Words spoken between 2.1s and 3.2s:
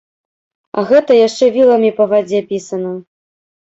вадзе пісана.